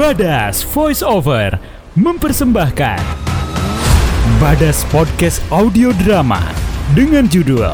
Badas 0.00 0.64
Voice 0.64 1.04
Over 1.04 1.60
mempersembahkan 1.92 3.04
Badas 4.40 4.80
Podcast 4.88 5.44
Audio 5.52 5.92
Drama 5.92 6.40
dengan 6.96 7.28
judul 7.28 7.68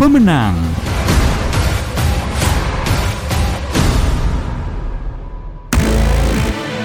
Pemenang. 0.00 0.56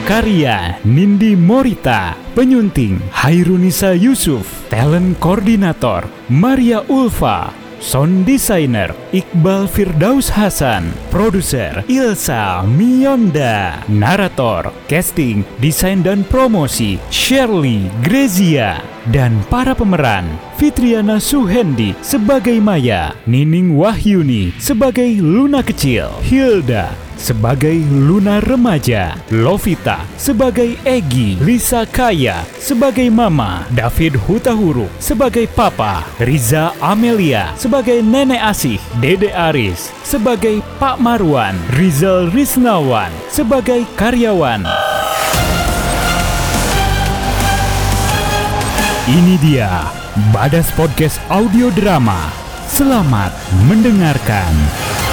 Karya 0.03 0.75
Nindi 0.83 1.39
Morita, 1.39 2.11
penyunting 2.35 2.99
Hairunisa 3.15 3.95
Yusuf, 3.95 4.67
talent 4.67 5.15
koordinator 5.23 6.03
Maria 6.27 6.83
Ulfa, 6.91 7.60
sound 7.81 8.29
designer 8.29 8.93
Iqbal 9.09 9.65
Firdaus 9.65 10.29
Hasan, 10.29 10.93
produser 11.09 11.81
Ilsa 11.89 12.61
Mionda, 12.63 13.81
narator, 13.89 14.69
casting, 14.85 15.41
desain 15.57 16.05
dan 16.05 16.21
promosi 16.23 17.01
Shirley 17.09 17.89
Grezia, 18.05 18.79
dan 19.09 19.41
para 19.49 19.73
pemeran 19.73 20.29
Fitriana 20.61 21.17
Suhendi 21.17 21.97
sebagai 22.05 22.61
Maya, 22.61 23.17
Nining 23.25 23.73
Wahyuni 23.73 24.53
sebagai 24.61 25.09
Luna 25.17 25.65
Kecil, 25.65 26.13
Hilda 26.21 27.10
sebagai 27.21 27.77
Luna 27.85 28.41
Remaja, 28.41 29.13
Lovita 29.29 30.01
sebagai 30.17 30.73
Egi, 30.81 31.37
Lisa 31.37 31.85
Kaya 31.85 32.41
sebagai 32.57 33.05
Mama, 33.13 33.69
David 33.69 34.17
Hutahuru 34.25 34.89
sebagai 34.97 35.45
Papa, 35.45 36.01
Riza 36.17 36.73
Amelia 36.81 37.53
sebagai 37.53 38.01
Nenek 38.01 38.41
Asih, 38.41 38.81
Dede 38.97 39.29
Aris 39.29 39.93
sebagai 40.01 40.65
Pak 40.81 40.97
Marwan, 40.97 41.53
Rizal 41.77 42.33
Risnawan 42.33 43.13
sebagai 43.29 43.85
karyawan. 43.93 44.65
Ini 49.05 49.35
dia 49.37 49.85
Badas 50.33 50.73
Podcast 50.73 51.21
Audio 51.29 51.69
Drama. 51.69 52.31
Selamat 52.65 53.35
mendengarkan. 53.67 55.10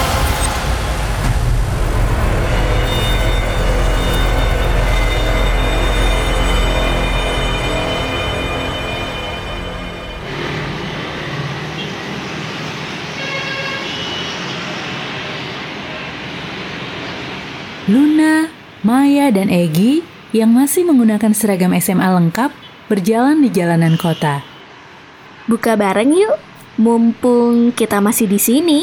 Maya, 18.86 19.34
dan 19.34 19.50
Egi 19.50 20.06
yang 20.30 20.54
masih 20.54 20.86
menggunakan 20.86 21.34
seragam 21.34 21.74
SMA 21.82 22.06
lengkap 22.06 22.54
berjalan 22.86 23.42
di 23.42 23.50
jalanan 23.50 23.98
kota. 23.98 24.46
Buka 25.50 25.74
bareng 25.74 26.14
yuk, 26.14 26.36
mumpung 26.78 27.74
kita 27.74 27.98
masih 27.98 28.30
di 28.30 28.38
sini. 28.38 28.80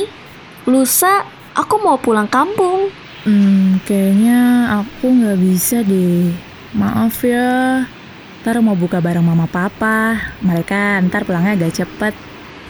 Lusa, 0.68 1.24
aku 1.56 1.80
mau 1.80 1.96
pulang 1.96 2.28
kampung. 2.28 2.92
Hmm, 3.24 3.80
kayaknya 3.88 4.70
aku 4.84 5.10
nggak 5.10 5.40
bisa 5.40 5.82
deh. 5.82 6.34
Maaf 6.76 7.24
ya. 7.24 7.86
Ntar 8.44 8.62
mau 8.62 8.78
buka 8.78 9.00
bareng 9.02 9.26
mama 9.26 9.50
papa. 9.50 10.18
Mereka 10.44 11.02
ntar 11.10 11.24
pulangnya 11.26 11.56
agak 11.56 11.82
cepet. 11.82 12.14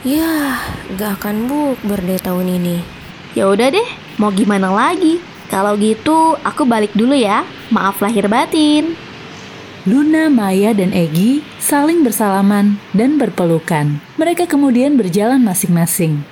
Ya, 0.06 0.62
gak 1.02 1.18
akan 1.18 1.50
bukber 1.50 1.98
deh 2.06 2.22
tahun 2.22 2.62
ini. 2.62 2.78
Ya 3.34 3.50
udah 3.50 3.74
deh, 3.74 3.90
mau 4.22 4.30
gimana 4.30 4.70
lagi? 4.70 5.18
Kalau 5.48 5.78
gitu, 5.78 6.36
aku 6.42 6.66
balik 6.66 6.92
dulu 6.98 7.14
ya. 7.14 7.46
Maaf 7.70 8.02
lahir 8.02 8.26
batin. 8.26 8.98
Luna, 9.86 10.34
Maya, 10.34 10.74
dan 10.74 10.90
Egi 10.90 11.46
saling 11.62 12.02
bersalaman 12.02 12.82
dan 12.98 13.22
berpelukan. 13.22 14.02
Mereka 14.18 14.50
kemudian 14.50 14.98
berjalan 14.98 15.46
masing-masing. 15.46 16.26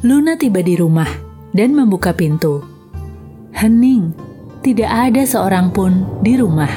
Luna 0.00 0.38
tiba 0.38 0.62
di 0.62 0.78
rumah 0.78 1.10
dan 1.50 1.74
membuka 1.74 2.14
pintu. 2.14 2.69
Hening, 3.60 4.16
tidak 4.64 4.88
ada 4.88 5.20
seorang 5.20 5.68
pun 5.68 6.08
di 6.24 6.32
rumah. 6.32 6.72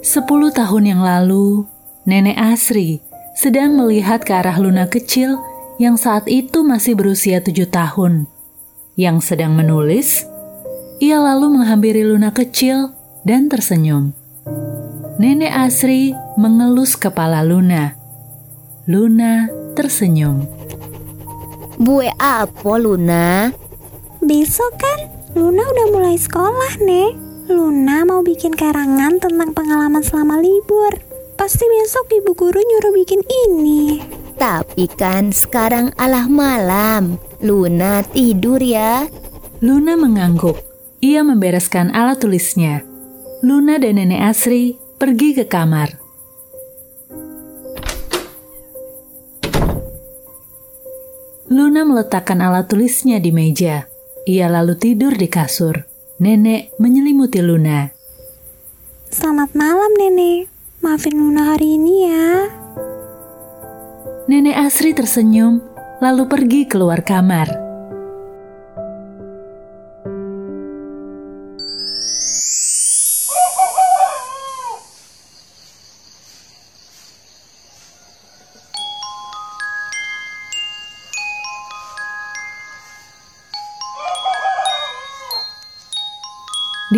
Sepuluh 0.00 0.48
tahun 0.56 0.96
yang 0.96 1.04
lalu, 1.04 1.68
Nenek 2.08 2.32
Asri 2.32 3.04
sedang 3.36 3.76
melihat 3.76 4.24
ke 4.24 4.32
arah 4.32 4.56
Luna 4.56 4.88
kecil 4.88 5.36
yang 5.76 6.00
saat 6.00 6.24
itu 6.32 6.64
masih 6.64 6.96
berusia 6.96 7.44
tujuh 7.44 7.68
tahun, 7.68 8.24
yang 8.96 9.20
sedang 9.20 9.52
menulis 9.52 10.24
ia 10.96 11.20
lalu 11.20 11.60
menghampiri 11.60 12.08
Luna 12.08 12.32
kecil 12.32 12.95
dan 13.26 13.50
tersenyum. 13.50 14.14
Nenek 15.18 15.50
Asri 15.50 16.14
mengelus 16.38 16.94
kepala 16.94 17.42
Luna. 17.42 17.98
Luna 18.86 19.50
tersenyum. 19.74 20.46
Bue 21.74 22.06
apa 22.22 22.72
Luna? 22.78 23.50
Besok 24.22 24.78
kan 24.78 25.10
Luna 25.34 25.66
udah 25.66 25.86
mulai 25.90 26.14
sekolah, 26.14 26.78
Nek. 26.86 27.12
Luna 27.50 28.06
mau 28.06 28.22
bikin 28.22 28.54
karangan 28.54 29.18
tentang 29.18 29.50
pengalaman 29.52 30.06
selama 30.06 30.38
libur. 30.38 30.94
Pasti 31.34 31.66
besok 31.66 32.08
ibu 32.14 32.32
guru 32.32 32.56
nyuruh 32.56 32.94
bikin 32.94 33.20
ini. 33.26 34.00
Tapi 34.38 34.86
kan 34.88 35.34
sekarang 35.34 35.90
alah 35.98 36.30
malam. 36.30 37.18
Luna 37.42 38.06
tidur 38.06 38.62
ya. 38.62 39.04
Luna 39.60 39.98
mengangguk. 39.98 40.56
Ia 41.02 41.20
membereskan 41.26 41.92
alat 41.92 42.24
tulisnya. 42.24 42.85
Luna 43.46 43.78
dan 43.78 43.94
Nenek 43.94 44.26
Asri 44.26 44.74
pergi 44.98 45.30
ke 45.30 45.46
kamar. 45.46 45.94
Luna 51.46 51.86
meletakkan 51.86 52.42
alat 52.42 52.66
tulisnya 52.66 53.22
di 53.22 53.30
meja. 53.30 53.86
Ia 54.26 54.50
lalu 54.50 54.74
tidur 54.74 55.14
di 55.14 55.30
kasur. 55.30 55.86
Nenek 56.18 56.74
menyelimuti 56.82 57.38
Luna. 57.38 57.86
Selamat 59.14 59.54
malam, 59.54 59.94
Nenek. 59.94 60.50
Maafin 60.82 61.14
Luna 61.14 61.54
hari 61.54 61.78
ini 61.78 61.94
ya. 62.02 62.50
Nenek 64.26 64.58
Asri 64.58 64.90
tersenyum, 64.90 65.62
lalu 66.02 66.26
pergi 66.26 66.66
keluar 66.66 67.06
kamar. 67.06 67.65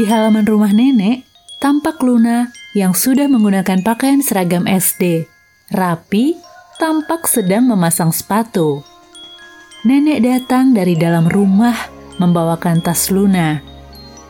Halaman 0.08 0.48
rumah 0.48 0.72
nenek, 0.72 1.28
tampak 1.60 2.00
Luna 2.00 2.48
yang 2.72 2.96
sudah 2.96 3.28
menggunakan 3.28 3.84
pakaian 3.84 4.24
seragam 4.24 4.64
SD. 4.64 5.28
Rapi, 5.68 6.34
tampak 6.80 7.28
sedang 7.28 7.68
memasang 7.68 8.08
sepatu. 8.08 8.80
Nenek 9.84 10.24
datang 10.24 10.72
dari 10.72 10.96
dalam 10.96 11.28
rumah 11.28 11.76
membawakan 12.16 12.80
tas 12.80 13.12
Luna. 13.12 13.60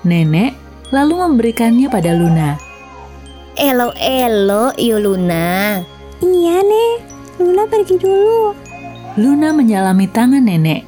Nenek 0.02 0.52
lalu 0.90 1.14
memberikannya 1.22 1.86
pada 1.86 2.12
Luna. 2.12 2.58
Elo-elo 3.54 4.74
yo 4.74 4.98
Luna. 4.98 5.78
Iya, 6.18 6.58
Nek. 6.62 6.98
Luna 7.38 7.70
pergi 7.70 7.94
dulu. 7.98 8.50
Luna 9.18 9.54
menyalami 9.54 10.10
tangan 10.10 10.42
nenek 10.42 10.82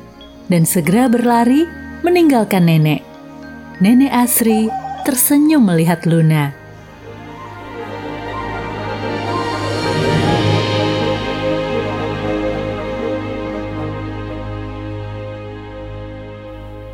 dan 0.51 0.67
segera 0.67 1.07
berlari 1.07 1.67
meninggalkan 2.03 2.67
nenek. 2.67 3.03
Nenek 3.79 4.11
Asri 4.11 4.69
tersenyum 5.11 5.67
melihat 5.67 6.07
Luna. 6.07 6.55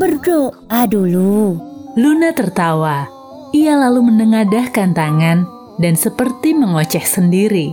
berdoa 0.00 0.82
dulu. 0.88 1.60
Luna 1.96 2.32
tertawa. 2.32 3.08
Ia 3.52 3.76
lalu 3.76 4.08
menengadahkan 4.08 4.96
tangan 4.96 5.48
dan 5.76 5.94
seperti 5.96 6.56
mengoceh 6.56 7.04
sendiri. 7.04 7.72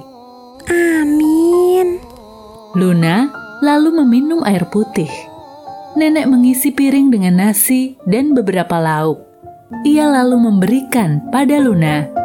Amin. 0.68 2.00
Luna 2.76 3.32
lalu 3.64 4.04
meminum 4.04 4.44
air 4.44 4.68
putih. 4.68 5.12
Nenek 5.96 6.26
mengisi 6.28 6.74
piring 6.74 7.14
dengan 7.14 7.40
nasi 7.40 7.96
dan 8.04 8.36
beberapa 8.36 8.80
lauk. 8.82 9.22
Ia 9.88 10.10
lalu 10.10 10.38
memberikan 10.40 11.24
pada 11.32 11.58
Luna. 11.62 12.23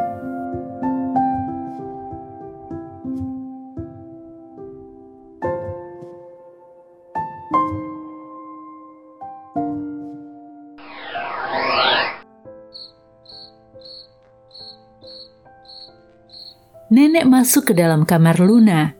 Nenek 16.88 17.28
masuk 17.28 17.68
ke 17.68 17.72
dalam 17.76 18.08
kamar 18.08 18.40
Luna. 18.40 18.96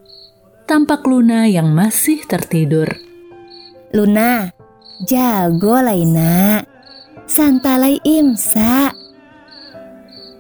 Tampak 0.69 1.09
Luna 1.09 1.49
yang 1.49 1.73
masih 1.73 2.21
tertidur. 2.29 2.85
Luna, 3.97 4.53
jago 5.09 5.81
Laina. 5.81 6.61
Santalai 7.25 7.97
imsa. 8.05 8.93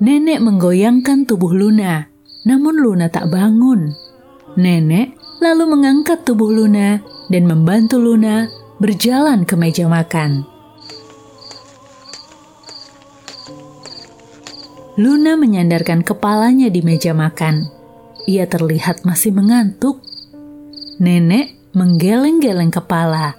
Nenek 0.05 0.45
menggoyangkan 0.45 1.25
tubuh 1.25 1.56
Luna, 1.56 2.05
namun 2.45 2.85
Luna 2.85 3.09
tak 3.09 3.33
bangun. 3.33 3.97
Nenek 4.61 5.17
lalu 5.41 5.73
mengangkat 5.73 6.29
tubuh 6.29 6.53
Luna 6.53 7.00
dan 7.29 7.49
membantu 7.49 7.97
Luna 7.97 8.49
berjalan 8.77 9.45
ke 9.45 9.56
meja 9.56 9.85
makan. 9.85 10.48
Luna 14.99 15.39
menyandarkan 15.39 16.03
kepalanya 16.03 16.67
di 16.75 16.83
meja 16.83 17.15
makan. 17.15 17.71
Ia 18.27 18.50
terlihat 18.50 19.06
masih 19.06 19.31
mengantuk. 19.31 20.03
Nenek 20.99 21.55
menggeleng-geleng 21.71 22.75
kepala. 22.75 23.39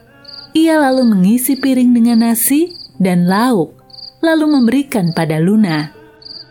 Ia 0.55 0.79
lalu 0.79 1.11
mengisi 1.11 1.59
piring 1.59 1.91
dengan 1.91 2.23
nasi 2.23 2.71
dan 2.95 3.27
lauk, 3.27 3.75
lalu 4.23 4.47
memberikan 4.47 5.11
pada 5.11 5.35
Luna. 5.43 5.91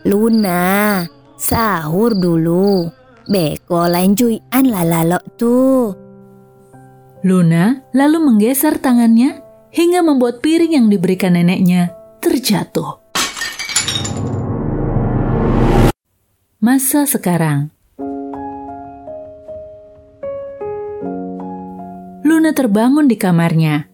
Luna, 0.05 1.01
sahur 1.41 2.13
dulu. 2.13 2.93
Beko 3.25 3.89
lain 3.89 4.13
cuian 4.13 4.65
lalalo 4.69 5.17
tuh. 5.41 5.97
Luna 7.25 7.81
lalu 7.97 8.17
menggeser 8.29 8.77
tangannya 8.77 9.41
hingga 9.73 10.05
membuat 10.05 10.45
piring 10.45 10.77
yang 10.77 10.85
diberikan 10.85 11.33
neneknya 11.33 11.97
terjatuh. 12.21 13.08
Masa 16.59 17.07
sekarang 17.07 17.71
Luna 22.19 22.51
terbangun 22.51 23.07
di 23.07 23.15
kamarnya. 23.15 23.87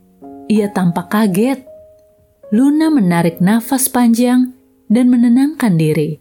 Ia 0.50 0.74
tampak 0.74 1.14
kaget. 1.14 1.62
Luna 2.50 2.90
menarik 2.90 3.38
nafas 3.38 3.86
panjang 3.86 4.58
dan 4.90 5.14
menenangkan 5.14 5.78
diri. 5.78 6.18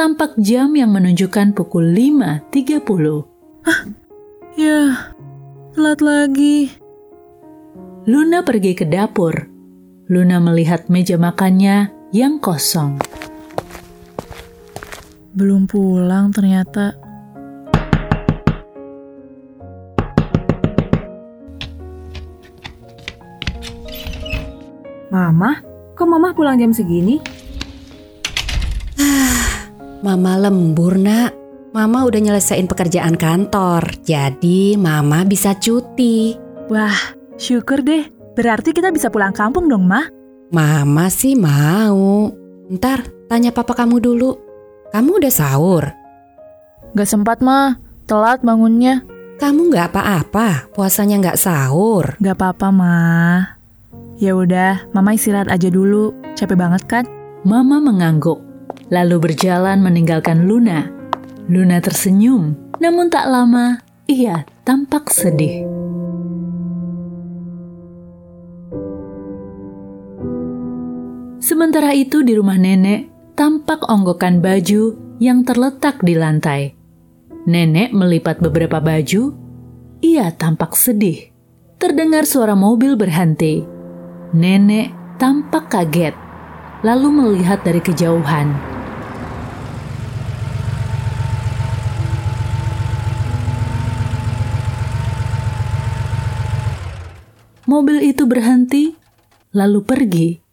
Tampak 0.00 0.40
jam 0.40 0.72
yang 0.72 0.96
menunjukkan 0.96 1.52
pukul 1.52 1.92
5.30. 1.92 4.56
Ya, 4.56 5.12
telat 5.76 6.00
lagi. 6.00 6.72
Luna 8.08 8.48
pergi 8.48 8.72
ke 8.72 8.88
dapur. 8.88 9.44
Luna 10.08 10.40
melihat 10.40 10.88
meja 10.88 11.20
makannya 11.20 11.92
yang 12.16 12.40
kosong. 12.40 13.19
Belum 15.30 15.62
pulang 15.70 16.34
ternyata. 16.34 16.98
Mama, 25.10 25.62
kok 25.94 26.06
mama 26.06 26.34
pulang 26.34 26.58
jam 26.58 26.74
segini? 26.74 27.22
Mama 30.02 30.34
lembur 30.40 30.98
nak. 30.98 31.30
Mama 31.70 32.02
udah 32.02 32.18
nyelesain 32.18 32.66
pekerjaan 32.66 33.14
kantor, 33.14 33.86
jadi 34.02 34.74
mama 34.74 35.22
bisa 35.22 35.54
cuti. 35.54 36.34
Wah, 36.66 37.14
syukur 37.38 37.86
deh. 37.86 38.10
Berarti 38.34 38.74
kita 38.74 38.90
bisa 38.90 39.06
pulang 39.06 39.30
kampung 39.30 39.70
dong, 39.70 39.86
Mah. 39.86 40.10
Mama 40.50 41.06
sih 41.06 41.38
mau. 41.38 42.26
Ntar 42.66 43.06
tanya 43.30 43.54
papa 43.54 43.78
kamu 43.78 44.02
dulu. 44.02 44.49
Kamu 44.90 45.22
udah 45.22 45.30
sahur? 45.30 45.84
Gak 46.98 47.06
sempat, 47.06 47.38
Mah. 47.38 47.78
Telat 48.10 48.42
bangunnya. 48.42 49.06
Kamu 49.38 49.70
nggak 49.70 49.94
apa-apa, 49.94 50.66
puasanya 50.74 51.22
nggak 51.22 51.38
sahur. 51.38 52.18
Gak 52.18 52.36
apa-apa, 52.36 52.74
Mah. 52.74 53.56
Ya 54.18 54.34
udah, 54.34 54.84
Mama 54.90 55.14
istirahat 55.14 55.48
aja 55.48 55.70
dulu. 55.70 56.12
Capek 56.34 56.58
banget 56.58 56.82
kan? 56.90 57.04
Mama 57.46 57.78
mengangguk, 57.80 58.42
lalu 58.90 59.30
berjalan 59.30 59.80
meninggalkan 59.80 60.44
Luna. 60.44 60.90
Luna 61.46 61.78
tersenyum, 61.80 62.52
namun 62.82 63.08
tak 63.08 63.30
lama 63.30 63.80
ia 64.10 64.44
tampak 64.66 65.08
sedih. 65.08 65.64
Sementara 71.40 71.96
itu 71.96 72.20
di 72.20 72.36
rumah 72.36 72.60
nenek, 72.60 73.08
tampak 73.40 73.88
onggokan 73.88 74.44
baju 74.44 75.00
yang 75.16 75.48
terletak 75.48 76.04
di 76.04 76.12
lantai. 76.12 76.76
Nenek 77.48 77.88
melipat 77.88 78.36
beberapa 78.36 78.84
baju, 78.84 79.32
ia 80.04 80.28
tampak 80.36 80.76
sedih. 80.76 81.32
Terdengar 81.80 82.28
suara 82.28 82.52
mobil 82.52 83.00
berhenti. 83.00 83.64
Nenek 84.36 85.16
tampak 85.16 85.72
kaget. 85.72 86.12
lalu 86.80 87.08
melihat 87.12 87.60
dari 87.60 87.80
kejauhan. 87.80 88.56
Mobil 97.68 98.00
itu 98.00 98.24
berhenti, 98.24 98.96
lalu 99.52 99.80
pergi. 99.84 100.49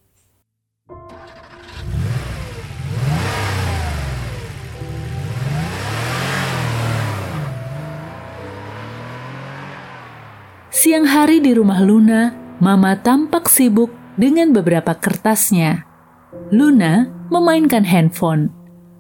Siang 10.78 11.10
hari 11.10 11.42
di 11.42 11.58
rumah 11.58 11.82
Luna, 11.82 12.30
Mama 12.62 12.94
tampak 13.02 13.50
sibuk 13.50 13.90
dengan 14.14 14.54
beberapa 14.54 14.94
kertasnya. 14.94 15.82
Luna 16.54 17.10
memainkan 17.34 17.82
handphone. 17.82 18.54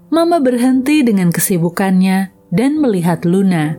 Mama 0.09 0.41
berhenti 0.41 1.05
dengan 1.05 1.29
kesibukannya 1.29 2.33
dan 2.49 2.81
melihat 2.81 3.21
Luna. 3.29 3.77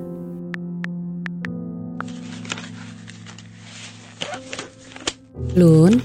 Lun, 5.59 5.99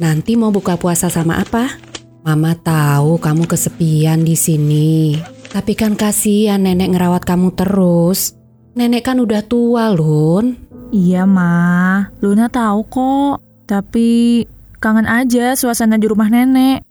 nanti 0.00 0.40
mau 0.40 0.48
buka 0.48 0.80
puasa 0.80 1.12
sama 1.12 1.44
apa? 1.44 1.76
Mama 2.24 2.56
tahu 2.56 3.20
kamu 3.20 3.44
kesepian 3.44 4.24
di 4.24 4.32
sini. 4.32 5.20
Tapi 5.52 5.76
kan 5.76 5.92
kasihan 5.92 6.64
nenek 6.64 6.96
ngerawat 6.96 7.28
kamu 7.28 7.52
terus. 7.52 8.32
Nenek 8.80 9.04
kan 9.04 9.20
udah 9.20 9.44
tua, 9.44 9.92
Lun. 9.92 10.63
Iya, 10.94 11.26
Ma. 11.26 12.06
Luna 12.22 12.46
tahu 12.46 12.86
kok. 12.86 13.42
Tapi 13.66 14.42
kangen 14.78 15.10
aja 15.10 15.58
suasana 15.58 15.98
di 15.98 16.06
rumah 16.06 16.30
nenek. 16.30 16.86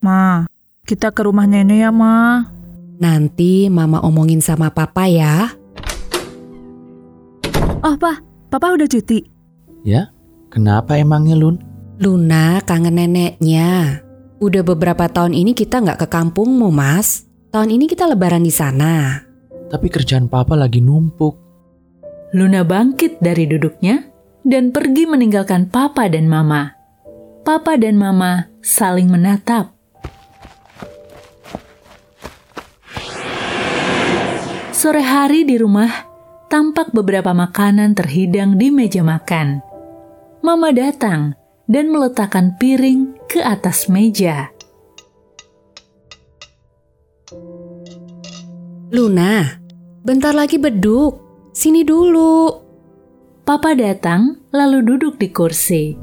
Ma, 0.00 0.48
kita 0.88 1.12
ke 1.12 1.28
rumah 1.28 1.44
nenek 1.44 1.84
ya, 1.84 1.92
Ma. 1.92 2.40
Nanti 2.96 3.68
Mama 3.68 4.00
omongin 4.00 4.40
sama 4.40 4.72
Papa 4.72 5.04
ya. 5.12 5.52
Oh, 7.84 8.00
Pa. 8.00 8.24
Papa 8.48 8.72
udah 8.72 8.88
cuti. 8.88 9.20
Ya? 9.84 10.08
Kenapa 10.48 10.96
emangnya, 10.96 11.36
Lun? 11.36 11.60
Luna 12.00 12.64
kangen 12.64 12.96
neneknya. 12.96 14.00
Udah 14.40 14.64
beberapa 14.64 15.04
tahun 15.04 15.36
ini 15.36 15.52
kita 15.52 15.84
nggak 15.84 16.00
ke 16.00 16.08
kampungmu, 16.08 16.72
Mas. 16.72 17.28
Tahun 17.52 17.68
ini 17.68 17.84
kita 17.92 18.08
lebaran 18.08 18.40
di 18.40 18.54
sana. 18.54 19.20
Tapi 19.68 19.92
kerjaan 19.92 20.32
papa 20.32 20.56
lagi 20.56 20.80
numpuk. 20.80 21.43
Luna 22.34 22.66
bangkit 22.66 23.22
dari 23.22 23.46
duduknya 23.46 24.10
dan 24.42 24.74
pergi 24.74 25.06
meninggalkan 25.06 25.70
papa 25.70 26.10
dan 26.10 26.26
mama. 26.26 26.74
Papa 27.46 27.78
dan 27.78 27.94
mama 27.94 28.50
saling 28.58 29.06
menatap. 29.06 29.70
Sore 34.74 34.98
hari 34.98 35.46
di 35.46 35.54
rumah, 35.54 36.10
tampak 36.50 36.90
beberapa 36.90 37.30
makanan 37.30 37.94
terhidang 37.94 38.58
di 38.58 38.74
meja 38.74 39.06
makan. 39.06 39.62
Mama 40.42 40.74
datang 40.74 41.38
dan 41.70 41.86
meletakkan 41.86 42.58
piring 42.58 43.14
ke 43.30 43.46
atas 43.46 43.86
meja. 43.86 44.50
Luna, 48.90 49.62
bentar 50.02 50.34
lagi 50.34 50.58
beduk. 50.58 51.23
Sini 51.54 51.86
dulu. 51.86 52.50
Papa 53.46 53.78
datang 53.78 54.42
lalu 54.50 54.82
duduk 54.82 55.22
di 55.22 55.30
kursi. 55.30 55.94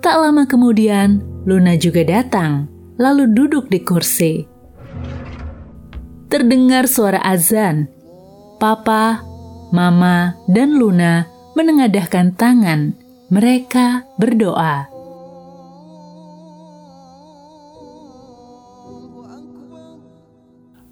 Tak 0.00 0.16
lama 0.16 0.48
kemudian, 0.48 1.20
Luna 1.44 1.76
juga 1.76 2.00
datang 2.08 2.72
lalu 2.96 3.28
duduk 3.36 3.68
di 3.68 3.84
kursi. 3.84 4.48
Terdengar 6.32 6.88
suara 6.88 7.20
azan. 7.20 7.92
Papa, 8.56 9.20
Mama, 9.76 10.32
dan 10.48 10.80
Luna 10.80 11.28
menengadahkan 11.52 12.32
tangan. 12.32 12.96
Mereka 13.28 14.08
berdoa. 14.16 14.88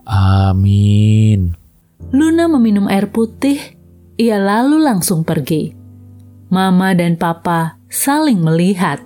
Amin. 0.05 1.54
Luna 2.15 2.47
meminum 2.47 2.87
air 2.87 3.11
putih, 3.11 3.59
ia 4.15 4.39
lalu 4.39 4.79
langsung 4.79 5.27
pergi. 5.27 5.75
Mama 6.47 6.95
dan 6.95 7.19
Papa 7.19 7.75
saling 7.91 8.39
melihat. 8.39 9.03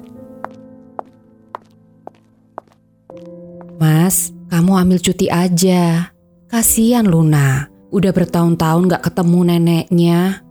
Mas, 3.80 4.28
kamu 4.52 4.72
ambil 4.84 5.00
cuti 5.00 5.32
aja. 5.32 6.12
Kasian 6.52 7.08
Luna, 7.08 7.72
udah 7.88 8.12
bertahun-tahun 8.12 8.92
gak 8.92 9.08
ketemu 9.08 9.40
neneknya. 9.56 10.44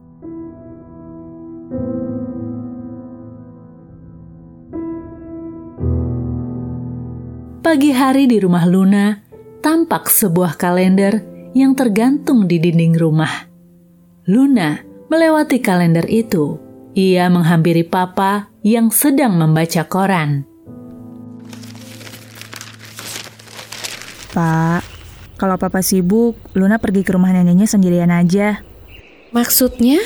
Pagi 7.62 7.94
hari 7.94 8.26
di 8.26 8.42
rumah 8.42 8.66
Luna, 8.66 9.14
tampak 9.62 10.10
sebuah 10.10 10.58
kalender 10.58 11.37
yang 11.58 11.74
tergantung 11.74 12.46
di 12.46 12.62
dinding 12.62 12.94
rumah. 12.94 13.50
Luna 14.30 14.78
melewati 15.10 15.58
kalender 15.64 16.06
itu. 16.06 16.62
Ia 16.94 17.30
menghampiri 17.30 17.86
papa 17.86 18.50
yang 18.66 18.90
sedang 18.90 19.38
membaca 19.38 19.86
koran. 19.86 20.46
Pak, 24.34 24.82
kalau 25.38 25.58
papa 25.58 25.82
sibuk, 25.82 26.38
Luna 26.54 26.78
pergi 26.78 27.02
ke 27.02 27.14
rumah 27.14 27.34
neneknya 27.34 27.66
sendirian 27.66 28.14
aja. 28.14 28.62
Maksudnya? 29.34 29.98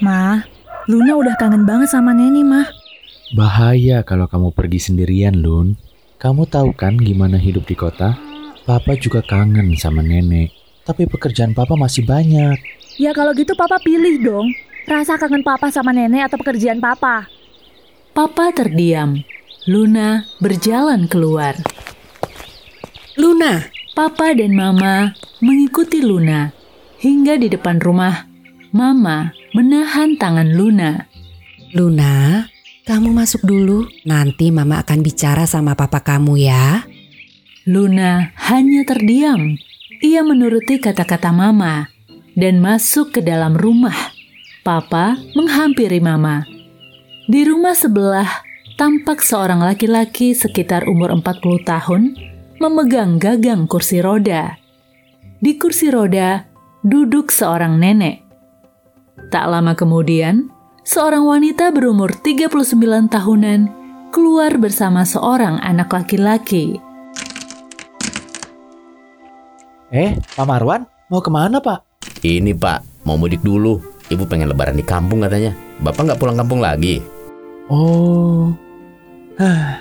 Ma, 0.00 0.40
Luna 0.88 1.12
udah 1.16 1.36
kangen 1.36 1.68
banget 1.68 1.92
sama 1.92 2.16
nenek, 2.16 2.44
mah. 2.44 2.68
Bahaya 3.36 4.00
kalau 4.00 4.24
kamu 4.30 4.56
pergi 4.56 4.80
sendirian, 4.80 5.36
Lun. 5.36 5.76
Kamu 6.16 6.48
tahu 6.48 6.72
kan 6.72 6.96
gimana 6.96 7.36
hidup 7.36 7.68
di 7.68 7.76
kota? 7.76 8.16
Papa 8.64 8.96
juga 8.96 9.20
kangen 9.20 9.76
sama 9.76 10.00
nenek. 10.00 10.55
Tapi 10.86 11.10
pekerjaan 11.10 11.52
papa 11.52 11.74
masih 11.74 12.06
banyak. 12.06 12.56
Ya 12.96 13.10
kalau 13.10 13.34
gitu 13.34 13.58
papa 13.58 13.82
pilih 13.82 14.22
dong. 14.22 14.54
Rasa 14.86 15.18
kangen 15.18 15.42
papa 15.42 15.74
sama 15.74 15.90
nenek 15.90 16.30
atau 16.30 16.38
pekerjaan 16.38 16.78
papa? 16.78 17.26
Papa 18.14 18.54
terdiam. 18.54 19.18
Luna 19.66 20.22
berjalan 20.38 21.10
keluar. 21.10 21.58
Luna, 23.18 23.66
Papa 23.96 24.36
dan 24.36 24.52
Mama 24.54 25.16
mengikuti 25.42 26.04
Luna 26.04 26.52
hingga 27.02 27.40
di 27.40 27.48
depan 27.48 27.82
rumah. 27.82 28.28
Mama 28.70 29.34
menahan 29.56 30.14
tangan 30.20 30.52
Luna. 30.52 31.10
Luna, 31.72 32.44
kamu 32.86 33.10
masuk 33.10 33.42
dulu. 33.42 33.90
Nanti 34.06 34.54
Mama 34.54 34.84
akan 34.84 35.00
bicara 35.02 35.48
sama 35.50 35.74
papa 35.74 36.04
kamu 36.04 36.38
ya. 36.44 36.84
Luna 37.66 38.36
hanya 38.52 38.86
terdiam. 38.86 39.58
Ia 40.04 40.20
menuruti 40.20 40.76
kata-kata 40.76 41.32
Mama 41.32 41.88
dan 42.36 42.60
masuk 42.60 43.16
ke 43.16 43.20
dalam 43.24 43.56
rumah. 43.56 43.96
Papa 44.60 45.16
menghampiri 45.32 46.02
Mama. 46.02 46.44
Di 47.24 47.46
rumah 47.48 47.72
sebelah 47.72 48.28
tampak 48.76 49.24
seorang 49.24 49.64
laki-laki 49.64 50.36
sekitar 50.36 50.84
umur 50.84 51.14
40 51.16 51.64
tahun 51.64 52.02
memegang 52.60 53.16
gagang 53.16 53.64
kursi 53.64 54.04
roda. 54.04 54.60
Di 55.40 55.56
kursi 55.56 55.88
roda 55.88 56.44
duduk 56.84 57.32
seorang 57.32 57.80
nenek. 57.80 58.20
Tak 59.32 59.48
lama 59.48 59.72
kemudian, 59.72 60.52
seorang 60.84 61.24
wanita 61.24 61.72
berumur 61.72 62.12
39 62.12 63.08
tahunan 63.08 63.60
keluar 64.12 64.54
bersama 64.60 65.08
seorang 65.08 65.56
anak 65.64 65.88
laki-laki. 65.88 66.85
Eh, 69.94 70.18
Pak 70.18 70.46
Marwan, 70.50 70.82
mau 71.06 71.22
ke 71.22 71.30
mana 71.30 71.62
Pak? 71.62 72.02
Ini 72.26 72.58
Pak, 72.58 73.06
mau 73.06 73.14
mudik 73.14 73.38
dulu. 73.46 73.78
Ibu 74.10 74.26
pengen 74.26 74.50
lebaran 74.50 74.74
di 74.74 74.82
kampung 74.82 75.22
katanya. 75.22 75.54
Bapak 75.78 76.10
nggak 76.10 76.18
pulang 76.18 76.34
kampung 76.34 76.58
lagi? 76.58 76.98
Oh, 77.70 78.50
Hah, 79.38 79.78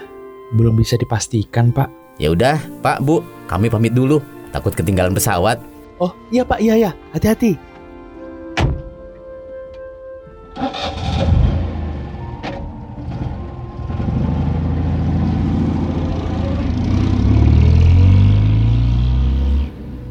belum 0.53 0.77
bisa 0.77 0.93
dipastikan 0.99 1.73
Pak. 1.73 1.89
Ya 2.21 2.29
udah, 2.29 2.61
Pak, 2.85 3.01
Bu, 3.01 3.25
kami 3.49 3.71
pamit 3.71 3.97
dulu. 3.97 4.21
Takut 4.53 4.77
ketinggalan 4.77 5.15
pesawat. 5.17 5.57
Oh 5.97 6.13
iya 6.29 6.45
Pak, 6.45 6.59
iya 6.61 6.75
ya, 6.77 6.91
hati-hati. 7.15 7.57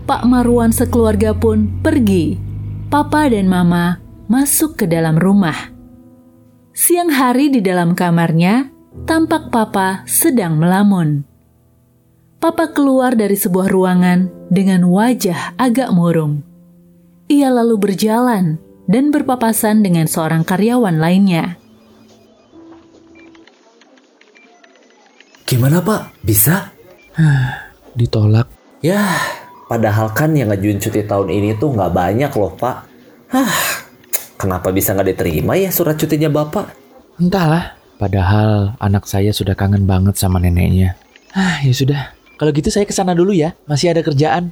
Pak 0.04 0.28
Marwan 0.28 0.68
sekeluarga 0.68 1.32
pun 1.32 1.80
pergi. 1.80 2.36
Papa 2.92 3.24
dan 3.32 3.48
Mama 3.48 3.96
masuk 4.28 4.76
ke 4.76 4.84
dalam 4.84 5.16
rumah. 5.16 5.72
Siang 6.76 7.08
hari 7.08 7.48
di 7.48 7.64
dalam 7.64 7.96
kamarnya, 7.96 8.68
tampak 9.08 9.48
Papa 9.48 10.04
sedang 10.04 10.60
melamun. 10.60 11.24
Papa 12.36 12.76
keluar 12.76 13.16
dari 13.16 13.32
sebuah 13.32 13.72
ruangan 13.72 14.28
dengan 14.52 14.84
wajah 14.92 15.56
agak 15.56 15.88
murung. 15.96 16.44
Ia 17.32 17.48
lalu 17.48 17.80
berjalan 17.80 18.60
dan 18.84 19.08
berpapasan 19.08 19.80
dengan 19.80 20.04
seorang 20.04 20.44
karyawan 20.44 21.00
lainnya. 21.00 21.56
Gimana 25.48 25.80
pak? 25.80 26.12
Bisa? 26.20 26.76
Ditolak. 27.96 28.52
Ya, 28.84 29.00
padahal 29.66 30.12
kan 30.12 30.32
yang 30.36 30.52
ngajuin 30.52 30.80
cuti 30.80 31.04
tahun 31.04 31.28
ini 31.32 31.56
tuh 31.56 31.72
nggak 31.72 31.92
banyak 31.92 32.32
loh 32.36 32.52
pak. 32.56 32.76
Hah, 33.32 33.54
kenapa 34.36 34.70
bisa 34.70 34.92
nggak 34.92 35.16
diterima 35.16 35.56
ya 35.56 35.72
surat 35.72 35.96
cutinya 35.98 36.30
bapak? 36.30 36.74
Entahlah. 37.18 37.84
Padahal 37.94 38.74
anak 38.82 39.06
saya 39.06 39.30
sudah 39.30 39.54
kangen 39.54 39.86
banget 39.86 40.18
sama 40.18 40.42
neneknya. 40.42 40.98
Ah, 41.30 41.62
ya 41.62 41.70
sudah. 41.70 42.10
Kalau 42.34 42.50
gitu 42.50 42.66
saya 42.66 42.82
ke 42.82 42.90
sana 42.90 43.14
dulu 43.14 43.30
ya. 43.30 43.54
Masih 43.70 43.94
ada 43.94 44.02
kerjaan. 44.02 44.50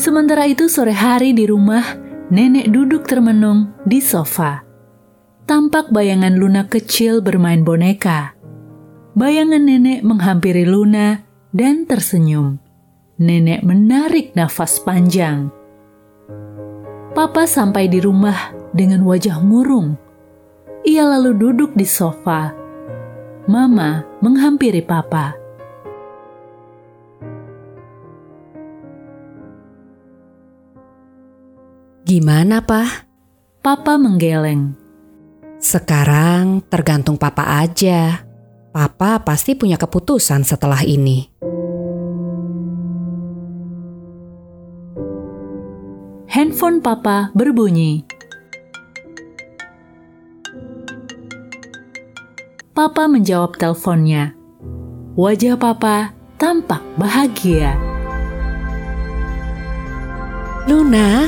Sementara 0.00 0.48
itu 0.48 0.72
sore 0.72 0.96
hari 0.96 1.36
di 1.36 1.44
rumah, 1.44 1.84
nenek 2.32 2.72
duduk 2.72 3.04
termenung 3.04 3.76
di 3.84 4.00
sofa. 4.00 4.64
Tampak 5.44 5.92
bayangan 5.92 6.32
Luna 6.40 6.64
kecil 6.64 7.20
bermain 7.20 7.60
boneka. 7.60 8.37
Bayangan 9.18 9.66
nenek 9.66 10.06
menghampiri 10.06 10.62
Luna 10.62 11.26
dan 11.50 11.90
tersenyum. 11.90 12.62
Nenek 13.18 13.66
menarik 13.66 14.30
nafas 14.38 14.78
panjang. 14.78 15.50
Papa 17.18 17.50
sampai 17.50 17.90
di 17.90 17.98
rumah 17.98 18.54
dengan 18.70 19.02
wajah 19.02 19.42
murung. 19.42 19.98
Ia 20.86 21.02
lalu 21.02 21.34
duduk 21.34 21.74
di 21.74 21.82
sofa. 21.82 22.54
Mama 23.50 24.06
menghampiri 24.22 24.86
Papa. 24.86 25.34
Gimana, 32.06 32.62
Pak? 32.62 33.10
Papa 33.66 33.98
menggeleng. 33.98 34.78
Sekarang 35.58 36.62
tergantung 36.70 37.18
Papa 37.18 37.66
aja. 37.66 38.27
Papa 38.68 39.24
pasti 39.24 39.56
punya 39.56 39.80
keputusan 39.80 40.44
setelah 40.44 40.84
ini. 40.84 41.24
Handphone 46.28 46.84
Papa 46.84 47.32
berbunyi. 47.32 48.04
Papa 52.76 53.08
menjawab 53.08 53.56
teleponnya. 53.56 54.36
Wajah 55.16 55.56
Papa 55.56 56.12
tampak 56.36 56.84
bahagia. 57.00 57.74
Luna, 60.68 61.26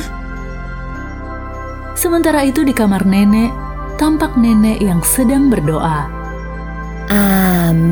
Sementara 2.01 2.41
itu 2.41 2.65
di 2.65 2.73
kamar 2.73 3.05
nenek, 3.05 3.53
tampak 4.01 4.33
nenek 4.33 4.81
yang 4.81 5.05
sedang 5.05 5.53
berdoa. 5.53 6.20
Amin. 7.11 7.91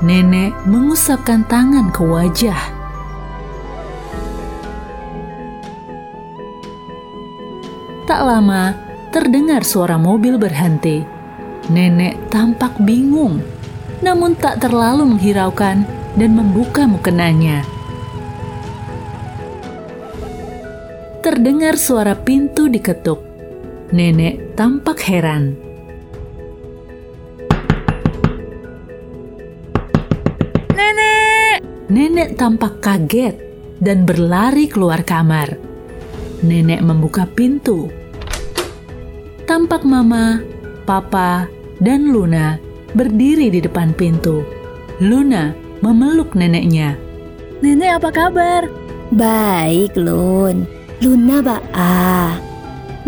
Nenek 0.00 0.56
mengusapkan 0.64 1.44
tangan 1.44 1.92
ke 1.92 2.00
wajah. 2.00 2.56
Tak 8.08 8.20
lama, 8.24 8.72
terdengar 9.12 9.60
suara 9.60 10.00
mobil 10.00 10.40
berhenti. 10.40 11.04
Nenek 11.68 12.32
tampak 12.32 12.80
bingung, 12.80 13.44
namun 14.00 14.32
tak 14.40 14.64
terlalu 14.64 15.04
menghiraukan 15.04 15.84
dan 16.16 16.30
membuka 16.32 16.88
mukenanya. 16.88 17.60
Terdengar 21.20 21.76
suara 21.76 22.16
pintu 22.16 22.72
diketuk. 22.72 23.20
Nenek 23.92 24.56
tampak 24.56 25.04
heran. 25.04 25.65
Nenek! 30.76 31.64
Nenek 31.88 32.36
tampak 32.36 32.84
kaget 32.84 33.32
dan 33.80 34.04
berlari 34.04 34.68
keluar 34.68 35.00
kamar. 35.00 35.56
Nenek 36.44 36.84
membuka 36.84 37.24
pintu. 37.24 37.88
Tampak 39.48 39.88
Mama, 39.88 40.44
Papa, 40.84 41.48
dan 41.80 42.12
Luna 42.12 42.60
berdiri 42.92 43.48
di 43.48 43.64
depan 43.64 43.96
pintu. 43.96 44.44
Luna 45.00 45.56
memeluk 45.80 46.36
neneknya. 46.36 46.96
Nenek 47.64 48.04
apa 48.04 48.10
kabar? 48.12 48.62
Baik, 49.16 49.96
Lun. 49.96 50.68
Luna 51.00 51.40
Ba'a. 51.40 52.36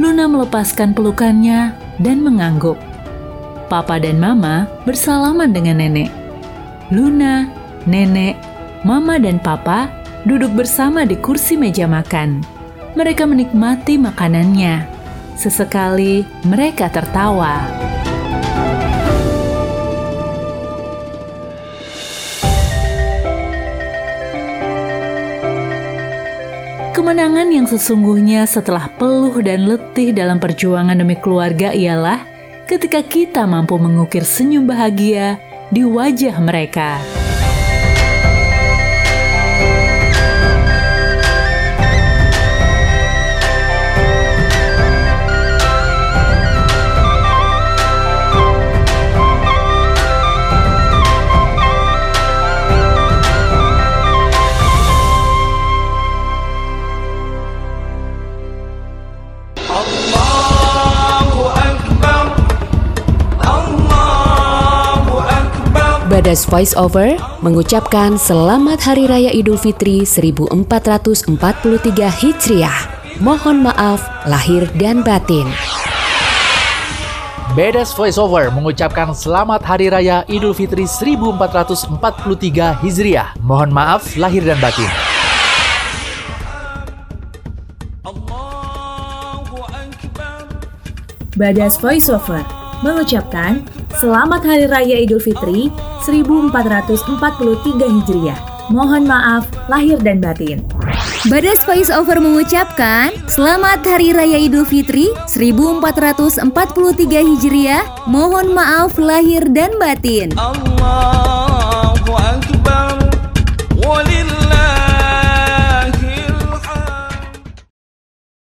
Luna 0.01 0.25
melepaskan 0.25 0.97
pelukannya 0.97 1.75
dan 2.01 2.25
mengangguk. 2.25 2.81
Papa 3.69 4.01
dan 4.01 4.17
Mama 4.17 4.65
bersalaman 4.89 5.53
dengan 5.53 5.85
nenek. 5.85 6.09
Luna, 6.89 7.58
nenek, 7.87 8.41
Mama 8.83 9.19
dan 9.19 9.43
Papa 9.43 9.91
duduk 10.27 10.55
bersama 10.55 11.07
di 11.07 11.15
kursi 11.19 11.55
meja 11.55 11.87
makan. 11.87 12.43
Mereka 12.99 13.29
menikmati 13.29 14.01
makanannya. 14.01 14.87
Sesekali 15.39 16.27
mereka 16.43 16.91
tertawa. 16.91 17.63
Kemenangan 26.95 27.49
yang 27.55 27.65
sesungguhnya 27.65 28.45
setelah 28.45 28.91
peluh 28.99 29.39
dan 29.41 29.65
letih 29.65 30.11
dalam 30.11 30.43
perjuangan 30.43 30.99
demi 30.99 31.15
keluarga 31.17 31.71
ialah 31.71 32.27
ketika 32.69 33.01
kita 33.01 33.49
mampu 33.49 33.81
mengukir 33.81 34.27
senyum 34.27 34.69
bahagia 34.69 35.41
di 35.73 35.89
wajah 35.89 36.37
mereka. 36.37 37.18
Badas 66.29 66.45
Voice 66.45 66.77
Over 66.77 67.17
mengucapkan 67.41 68.21
Selamat 68.21 68.85
Hari 68.85 69.09
Raya 69.09 69.33
Idul 69.33 69.57
Fitri 69.57 70.05
1443 70.05 71.33
Hijriah. 72.05 72.81
Mohon 73.25 73.65
maaf 73.65 74.05
lahir 74.29 74.69
dan 74.77 75.01
batin. 75.01 75.49
Bedes 77.57 77.97
Voiceover 77.97 78.53
mengucapkan 78.53 79.17
Selamat 79.17 79.65
Hari 79.65 79.89
Raya 79.89 80.29
Idul 80.29 80.53
Fitri 80.53 80.85
1443 80.85 81.97
Hijriah. 82.77 83.33
Mohon 83.41 83.73
maaf 83.73 84.13
lahir 84.21 84.45
dan 84.45 84.61
batin. 84.61 84.93
Badas 91.41 91.81
Voiceover 91.81 92.45
mengucapkan 92.85 93.65
Selamat 93.97 94.45
Hari 94.45 94.69
Raya 94.69 95.01
Idul 95.01 95.25
Fitri 95.25 95.73
1443 96.09 97.05
Hijriah. 97.85 98.39
Mohon 98.73 99.09
maaf 99.09 99.45
lahir 99.69 100.01
dan 100.01 100.21
batin. 100.21 100.65
Badas 101.27 101.59
Voice 101.67 101.91
Over 101.91 102.23
mengucapkan 102.23 103.11
Selamat 103.27 103.83
Hari 103.83 104.15
Raya 104.15 104.39
Idul 104.39 104.63
Fitri 104.63 105.11
1443 105.35 106.47
Hijriah 107.11 107.83
Mohon 108.07 108.55
maaf 108.55 108.95
lahir 109.03 109.43
dan 109.51 109.75
batin 109.83 110.31
Allah 110.39 111.38